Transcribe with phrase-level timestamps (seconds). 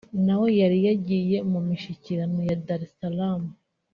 [0.25, 3.41] nawe yari yagiye mu mishyikirano ya Dar es Salam